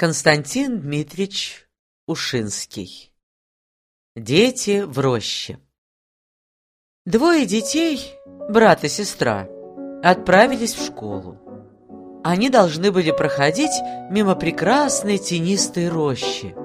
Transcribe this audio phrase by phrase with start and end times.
[0.00, 1.68] Константин Дмитриевич
[2.06, 3.12] Ушинский
[4.16, 5.58] Дети в роще
[7.04, 8.14] Двое детей,
[8.48, 9.46] брат и сестра,
[10.02, 11.36] отправились в школу.
[12.24, 13.78] Они должны были проходить
[14.10, 16.56] мимо прекрасной тенистой рощи.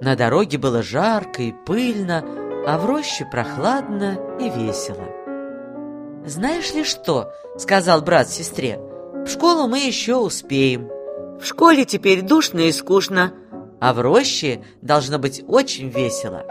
[0.00, 2.24] На дороге было жарко и пыльно,
[2.66, 5.06] а в роще прохладно и весело.
[6.26, 8.80] «Знаешь ли что?»— сказал брат сестре.
[9.24, 10.95] «В школу мы еще успеем».
[11.40, 13.32] В школе теперь душно и скучно,
[13.80, 16.44] а в роще должно быть очень весело.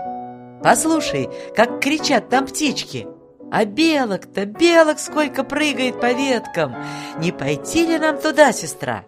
[0.63, 3.07] Послушай, как кричат там птички.
[3.51, 6.75] А белок-то, белок сколько прыгает по веткам.
[7.19, 9.05] Не пойти ли нам туда, сестра?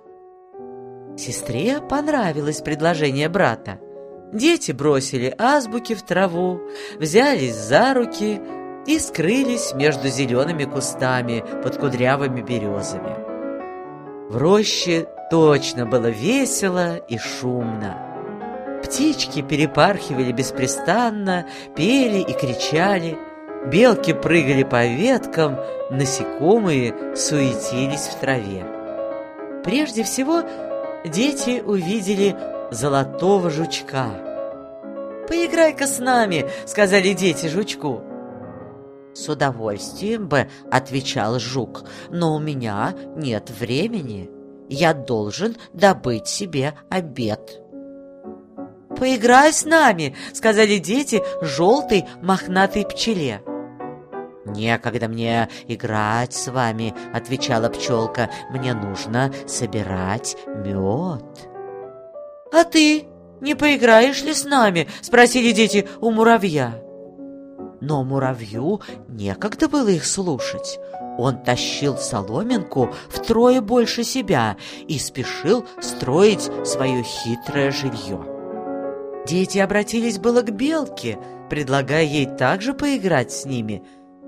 [1.17, 3.80] Сестре понравилось предложение брата.
[4.31, 6.59] Дети бросили азбуки в траву,
[6.99, 8.39] взялись за руки
[8.85, 13.27] и скрылись между зелеными кустами под кудрявыми березами.
[14.30, 18.80] В роще Точно было весело и шумно.
[18.81, 23.17] Птички перепархивали беспрестанно, пели и кричали.
[23.69, 25.58] Белки прыгали по веткам,
[25.92, 28.66] насекомые суетились в траве.
[29.66, 30.44] Прежде всего
[31.03, 32.38] дети увидели
[32.72, 34.08] золотого жучка.
[35.28, 38.02] «Поиграй-ка с нами»,— сказали дети жучку.
[39.17, 44.29] «С удовольствием бы»,— отвечал жук,— «но у меня нет времени»
[44.69, 47.61] я должен добыть себе обед.
[48.97, 53.41] «Поиграй с нами!»— сказали дети желтой мохнатой пчеле.
[54.45, 58.29] «Некогда мне играть с вами»,— отвечала пчелка.
[58.49, 61.23] «Мне нужно собирать мед».
[62.51, 63.07] «А ты
[63.41, 66.81] не поиграешь ли с нами?»— спросили дети у муравья.
[67.81, 70.80] Но муравью некогда было их слушать.
[71.17, 78.19] Он тащил соломинку втрое больше себя и спешил строить свое хитрое жилье.
[79.25, 81.19] Дети обратились было к белке,
[81.50, 83.84] предлагая ей также поиграть с ними,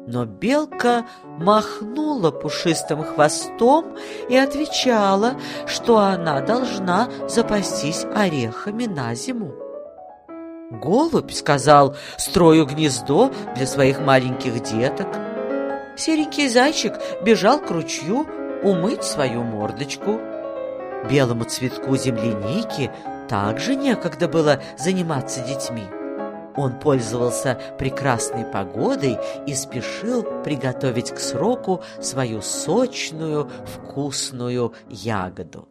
[0.07, 1.05] но белка
[1.37, 3.95] махнула пушистым хвостом
[4.27, 5.35] и отвечала,
[5.67, 9.68] что она должна запастись орехами на зиму.
[10.69, 15.07] Голубь сказал, строю гнездо для своих маленьких деток–
[15.99, 18.25] серенький зайчик бежал к ручью
[18.63, 20.19] умыть свою мордочку.
[21.09, 22.91] Белому цветку земляники
[23.27, 25.83] также некогда было заниматься детьми.
[26.55, 35.69] Он пользовался прекрасной погодой и спешил приготовить к сроку свою сочную, вкусную ягоду.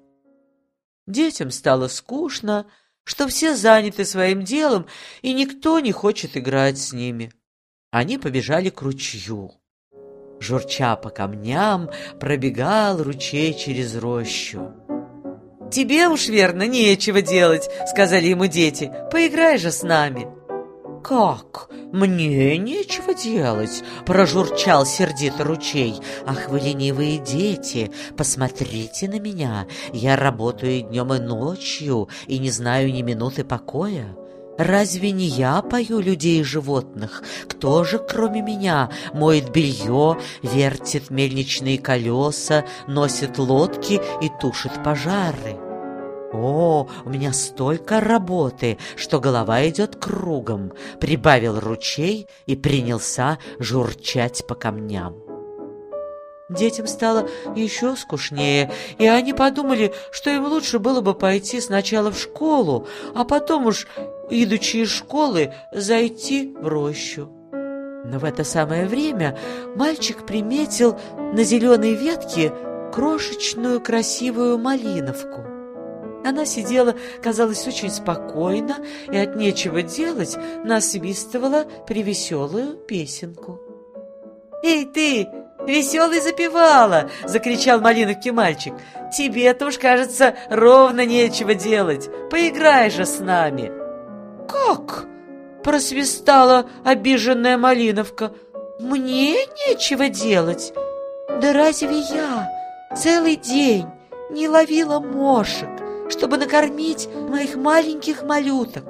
[1.06, 2.66] Детям стало скучно,
[3.08, 4.86] что все заняты своим делом,
[5.22, 7.32] и никто не хочет играть с ними.
[7.90, 9.52] Они побежали к ручью.
[10.40, 14.74] Журча по камням, пробегал ручей через рощу.
[15.72, 18.92] «Тебе уж, верно, нечего делать»,— сказали ему дети.
[19.10, 20.37] «Поиграй же с нами».
[21.08, 21.70] «Как?
[21.90, 25.94] Мне нечего делать?»— прожурчал сердито ручей.
[26.26, 29.66] «Ах, вы ленивые дети, посмотрите на меня.
[29.94, 34.14] Я работаю и днем, и ночью, и не знаю ни минуты покоя.
[34.58, 37.22] Разве не я пою людей и животных?
[37.48, 45.67] Кто же, кроме меня, моет белье, вертит мельничные колеса, носит лодки и тушит пожары?
[46.32, 54.54] «О, у меня столько работы, что голова идет кругом»,— прибавил ручей и принялся журчать по
[54.54, 55.16] камням.
[56.50, 62.18] Детям стало еще скучнее, и они подумали, что им лучше было бы пойти сначала в
[62.18, 63.86] школу, а потом уж,
[64.30, 67.30] идучи из школы, зайти в рощу.
[68.04, 69.38] Но в это самое время
[69.76, 72.52] мальчик приметил на зеленой ветке
[72.94, 75.57] крошечную красивую малиновку.
[76.28, 78.76] Она сидела, казалось, очень спокойно
[79.10, 83.58] и от нечего делать насвистывала привеселую песенку.
[84.62, 85.26] «Эй ты,
[85.66, 88.74] веселый запевала!»— закричал Малиновки мальчик.
[89.16, 92.10] «Тебе-то уж, кажется, ровно нечего делать.
[92.30, 93.72] Поиграй же с нами!»
[94.50, 95.06] «Как?»—
[95.64, 98.32] просвистала обиженная Малиновка.
[98.78, 100.74] «Мне нечего делать?
[101.40, 102.50] Да разве я
[102.94, 103.86] целый день
[104.30, 108.84] не ловила мошек, чтобы накормить моих маленьких малюток?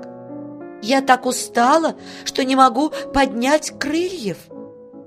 [0.82, 4.38] Я так устала, что не могу поднять крыльев»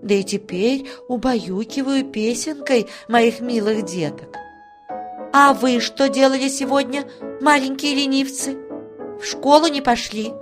[0.02, 4.36] да и теперь убаюкиваю песенкой моих милых деток.
[5.34, 7.06] А вы что делали сегодня,
[7.40, 8.58] маленькие ленивцы?
[9.22, 10.34] В школу не пошли?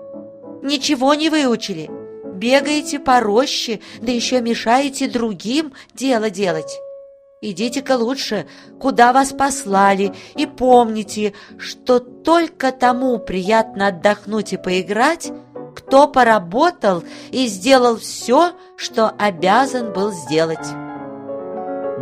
[0.64, 1.90] Ничего не выучили?
[2.34, 6.80] Бегаете по роще, да еще мешаете другим дело делать?
[7.42, 8.48] Идите-ка лучше,
[8.82, 15.32] куда вас послали, и помните, что только тому приятно отдохнуть и поиграть,
[15.74, 17.02] кто поработал
[17.32, 20.68] и сделал все, что обязан был сделать.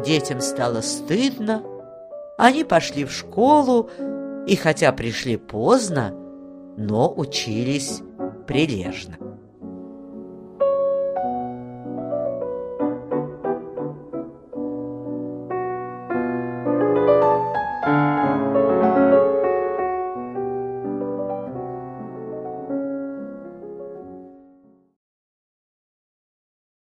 [0.04, 1.62] Детям стало стыдно,
[2.40, 3.92] они пошли в школу,
[4.48, 6.16] и хотя пришли поздно,
[6.78, 8.02] но учились
[8.48, 9.18] прилежно.